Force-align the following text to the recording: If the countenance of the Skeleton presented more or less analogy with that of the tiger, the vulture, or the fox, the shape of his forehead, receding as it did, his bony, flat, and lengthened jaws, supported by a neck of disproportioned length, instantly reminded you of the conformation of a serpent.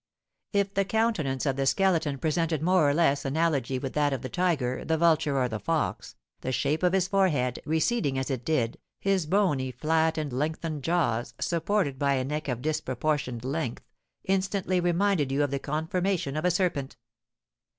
If 0.51 0.73
the 0.73 0.83
countenance 0.83 1.45
of 1.45 1.57
the 1.57 1.67
Skeleton 1.67 2.17
presented 2.17 2.63
more 2.63 2.89
or 2.89 2.93
less 2.95 3.23
analogy 3.23 3.77
with 3.77 3.93
that 3.93 4.13
of 4.13 4.23
the 4.23 4.29
tiger, 4.29 4.83
the 4.83 4.97
vulture, 4.97 5.37
or 5.39 5.47
the 5.47 5.59
fox, 5.59 6.15
the 6.39 6.51
shape 6.51 6.81
of 6.81 6.93
his 6.93 7.07
forehead, 7.07 7.59
receding 7.67 8.17
as 8.17 8.31
it 8.31 8.43
did, 8.43 8.79
his 8.99 9.27
bony, 9.27 9.69
flat, 9.69 10.17
and 10.17 10.33
lengthened 10.33 10.81
jaws, 10.81 11.35
supported 11.39 11.99
by 11.99 12.15
a 12.15 12.23
neck 12.23 12.47
of 12.47 12.63
disproportioned 12.63 13.45
length, 13.45 13.83
instantly 14.23 14.79
reminded 14.79 15.31
you 15.31 15.43
of 15.43 15.51
the 15.51 15.59
conformation 15.59 16.35
of 16.35 16.45
a 16.45 16.49
serpent. 16.49 16.97